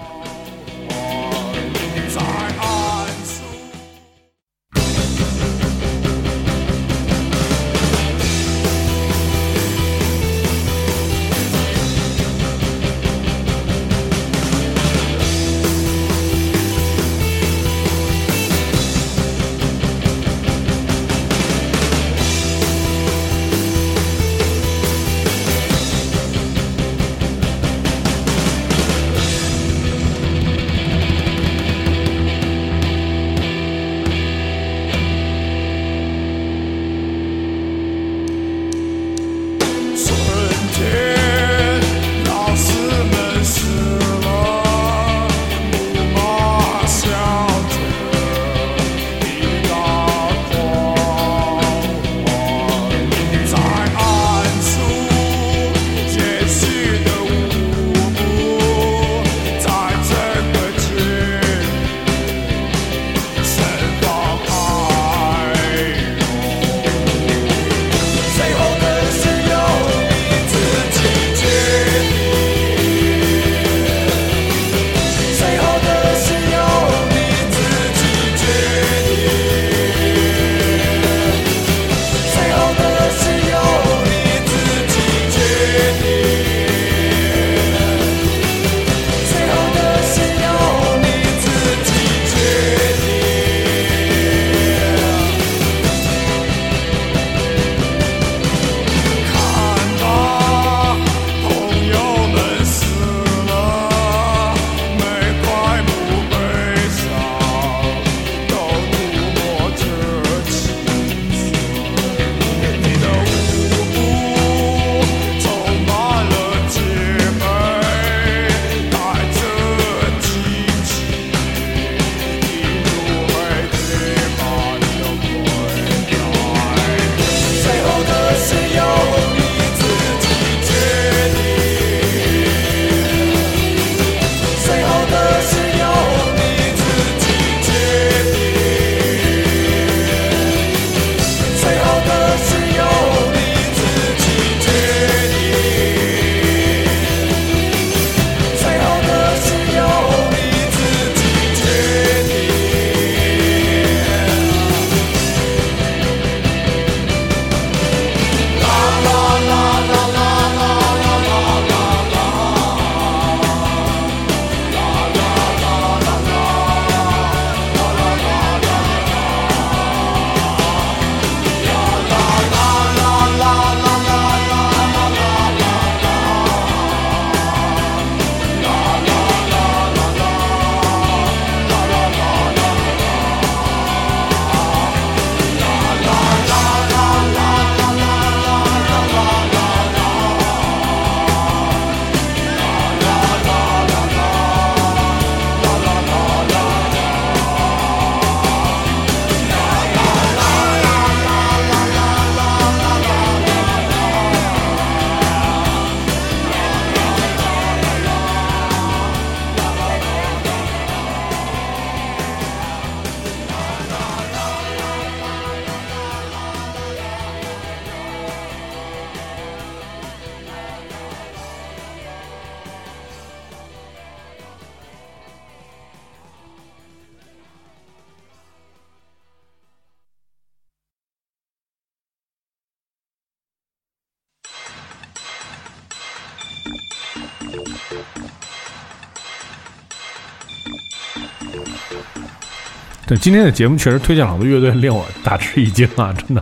[243.11, 246.13] 对，今天的节目确实推荐了好多乐队，令我大吃一惊啊！
[246.13, 246.41] 真的，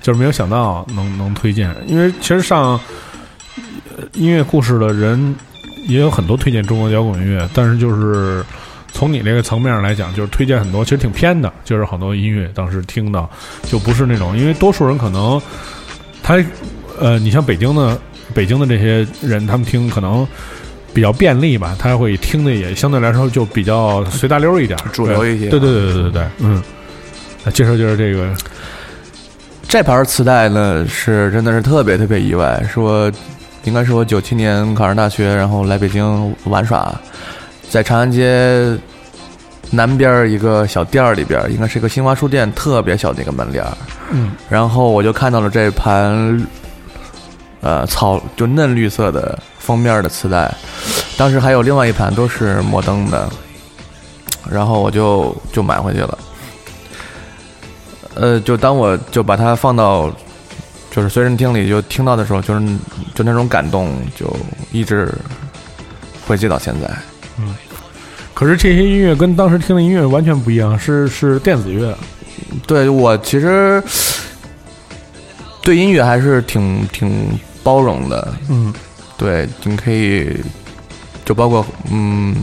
[0.00, 2.80] 就是没有想到能能推荐，因为其实上
[4.14, 5.36] 音乐故事的人
[5.86, 8.42] 也有很多推荐中国摇滚乐，但是就是
[8.90, 13.28] 从你这个层面上来讲，就是推荐很多其实挺偏的，就是好多音乐当时听到
[13.64, 15.38] 就不是那种，因为多数人可能
[16.22, 16.42] 他
[16.98, 18.00] 呃，你像北京的
[18.32, 20.26] 北京的这些人，他们听可能。
[20.98, 25.48] 比较便利吧，他会听的也相对来说就比较随大溜一点，主流一些。
[25.48, 26.60] 对对对对对对，嗯。
[27.44, 28.34] 那介绍介绍这个，
[29.68, 33.08] 这盘磁带呢是真的是特别特别意外，是我
[33.62, 36.92] 应该是我九七年考上大学，然后来北京玩耍，
[37.70, 38.76] 在长安街
[39.70, 43.72] 南边一个小店儿里边，应该是一个新华书店特别小的一个门脸儿，
[44.10, 46.44] 嗯，然后我就看到了这盘，
[47.60, 50.52] 呃，草就嫩绿色的封面的磁带，
[51.16, 53.28] 当时还有另外一盘都是摩登的，
[54.50, 56.18] 然后我就就买回去了。
[58.14, 60.10] 呃，就当我就把它放到
[60.90, 62.66] 就是随身听里就听到的时候，就是
[63.14, 64.34] 就那种感动，就
[64.72, 65.12] 一直
[66.26, 66.88] 回记到现在。
[67.38, 67.54] 嗯
[68.34, 71.92] 可是这些音乐跟当时听的音乐完全不一样，是是电子乐，
[72.68, 73.82] 对我其实
[75.60, 77.36] 对音乐还是挺挺
[77.68, 78.72] 包容的，嗯，
[79.18, 80.42] 对，你可以
[81.22, 82.34] 就包括嗯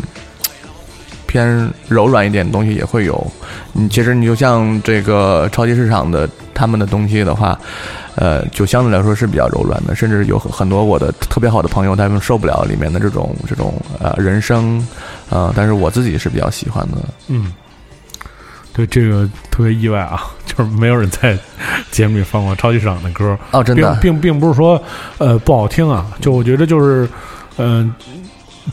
[1.26, 3.26] 偏柔软一点的东西也会有。
[3.74, 7.60] 你其实你就像这个超级市场的他们的东西的话，
[8.14, 14.88] 呃，就相对来说是比较柔软的，甚至有很很多我的特别好的朋友，他们受不了里面的这种这种呃人声，
[15.32, 16.98] 呃，但是我自己是比较喜欢的。
[17.30, 17.52] 嗯，
[18.76, 21.38] 对这个特别意外啊， 就是没有人在
[21.92, 24.82] 节目里放过超级市场的歌，哦，真的，并并并不是说
[25.18, 27.08] 呃不好听啊，就我觉得就是
[27.58, 27.94] 嗯、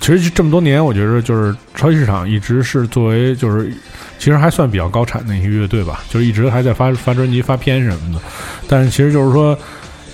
[0.00, 3.72] 其实这么多年，我觉得就是超级市场一直是作为就是
[4.18, 8.20] 其实还算比较高产的一些乐队吧，就是一直还在发发专辑、发片什么的，
[8.66, 9.57] 但是其实就是说，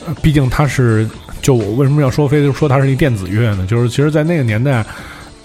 [0.06, 1.08] 呃毕竟它是
[1.40, 3.66] 就我为什么要说非得说它是一电子乐呢？
[3.66, 4.84] 就是其实，在那个年代。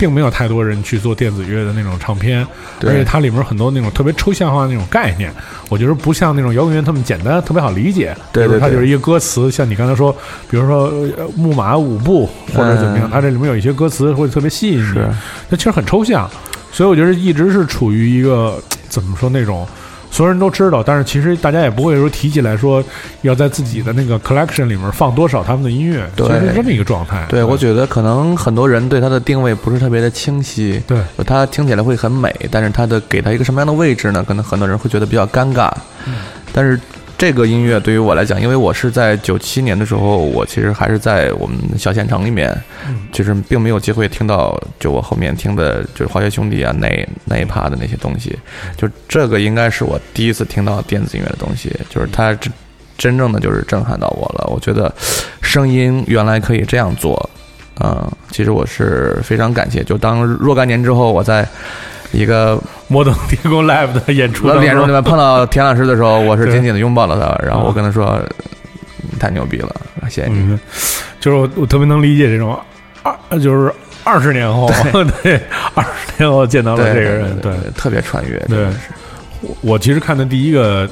[0.03, 2.45] 并没有太多人去做电子乐的那种唱片，
[2.77, 5.33] 对而且它里面很多那种特别抽象化的那种概念，
[5.69, 8.13] 我觉得不像那种摇滚乐那么简单，特别好理解。
[8.33, 10.11] 对它就是一个歌词，像你刚才说，
[10.49, 10.87] 比如说
[11.17, 15.07] 呃木马舞步或者怎么样，嗯它这里面有一些歌词会特别吸引你是，
[15.49, 16.29] 它其实很抽象，
[16.73, 19.65] 所以我觉得一直是处于一个怎么说那种。
[20.13, 22.83] 所有人都知道，但是其实大家也不会说提起来说
[23.23, 27.25] 要在自己的那个 collection 里面放多少他们的音乐，对其实是这么一个状态。
[27.27, 34.23] 对，我觉得可能很多人对它的定位不是特别的清晰，对它听起来会很美，但是它的给它一个什么样的位置呢？
[34.27, 35.71] 可能很多人会觉得比较尴尬。
[36.53, 36.79] 但是
[37.23, 42.53] 这个音乐对于我来讲，因为我是在九七年的时候，我其实还是在我们小县城里面，
[43.13, 48.37] 其实并没有机会听到就我后面听的，就是滑雪兄弟啊那那一趴的那些东西。
[48.75, 52.51] 就这个应该是我第一次听到电子音乐的东西，就是它真
[52.97, 54.49] 真正的就是震撼到我了。
[54.53, 54.93] 我觉得
[55.41, 57.29] 声音原来可以这样做，
[57.79, 59.81] 嗯，其实我是非常感谢。
[59.81, 61.47] 就当若干年之后，我在
[62.13, 62.57] 一个
[62.87, 68.21] 摩登天空 live 的演出当中，我脸上里面碰到田老师的时候， 我是紧紧的拥抱了他，然后我跟他说
[69.11, 69.75] ：“你太牛逼了，
[70.09, 70.35] 谢谢你。
[70.39, 70.59] 嗯，
[71.19, 72.57] 就是我我特别能理解这种
[73.01, 74.69] 二就是二十年后，
[75.23, 75.41] 对，
[75.73, 78.67] 二十年后见到了这个人，对，特别穿越，对。
[79.41, 80.87] 我我其实看的第一个，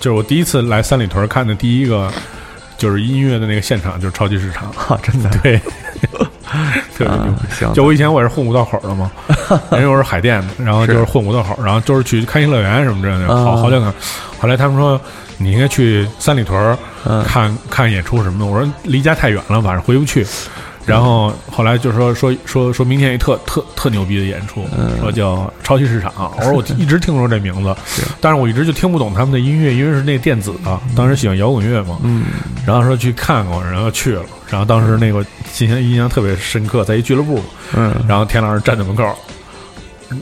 [0.00, 2.10] 就是我第一次来三里屯看的第一个，
[2.78, 5.28] 就是音乐的那个现场，就是超级市场，啊， 真的。
[5.42, 5.60] 对，
[6.96, 9.10] 特别牛啊，行，就我以前我也是混五道口的嘛，
[9.72, 13.92] 因为我是海淀的，然后就是混五道口，然后就是去开心乐园什么之类的，啊好好久看。
[14.38, 15.00] 后来他们说
[15.38, 16.78] 你应该去三里屯
[17.24, 20.26] 看看演出什么的，我说离家太远了，晚上回不去。
[20.86, 26.12] 然后后来就说说说说明天一特特特牛逼的演出，嗯说叫超级市场。
[26.38, 27.74] 我说我一直听说这名字，
[28.20, 30.80] 但是我一直就听不懂他们的音乐，因为是那电子的。
[30.94, 32.26] 当时喜欢摇滚乐嘛，嗯，
[32.64, 35.24] 然后说去看过，然后去了，然后当时那个
[35.58, 37.42] 印象印象特别深刻，在一俱乐部，
[37.74, 39.04] 嗯，然后田老师站在门口，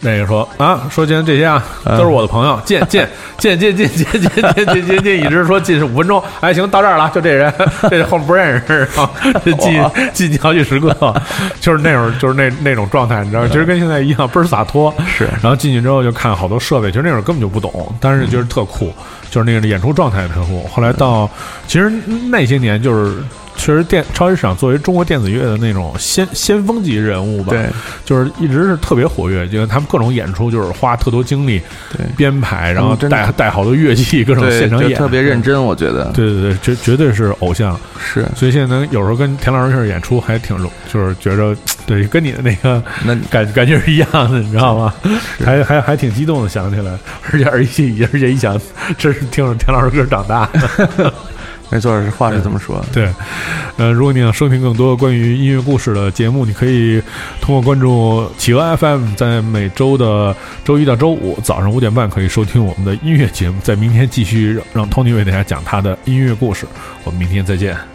[0.01, 1.97] 那个说啊，说今天这些啊嗯。
[1.99, 3.07] 都是我的朋友，进进
[3.39, 7.53] 进进进进进进进进进，一直说进是五分钟，哎行，到这儿了，就这人，
[7.91, 9.11] 这后面不认识，然后
[9.45, 11.23] 就进进进好几十个，
[11.61, 14.93] 就是那种就是那那种状态，你知道，其实跟现在一样，倍儿洒脱。
[15.07, 15.29] 是。
[15.43, 18.93] 然后进去之后就看好多设备，其实那会儿根本就不懂，但是觉得特酷，
[19.31, 20.67] 就是那个演出状态特酷。
[20.73, 21.29] 后来到
[21.67, 21.91] 其实
[22.31, 23.17] 那些年就是
[23.57, 27.67] 确实电超级市场作为中国电子乐的那种先先锋级人物吧，对，
[28.05, 37.79] 就是一直是特别活跃，就他们各种演出就是花特多精力对编排，然后带带好多乐器，各种对，现场演，特别认真，我觉得对对对，绝绝对是偶像。
[37.99, 38.27] 是。
[38.37, 44.95] 所以现在能有时候跟田老师演出还挺容，就是觉着对，跟你的那个那 感感觉是一样的，你知道吗？
[45.45, 46.99] 还还还挺激动的，想起来，
[47.31, 48.61] 而且而且而且一想，
[48.99, 51.13] 真是听着田老师歌长大的。
[51.75, 52.81] 没错，是话是这么说。
[52.93, 53.13] 对，
[53.77, 57.03] 呃，如果你想收听更多关于音乐故事的节目，你可以
[57.41, 63.61] 通过关注企鹅 FM，在每周的周一到周五早上五点半可以收听我们的音乐节目。
[63.61, 66.65] 在明天继续让 Tony 为大家讲他的音乐故事。
[67.03, 67.94] 我们明天再见。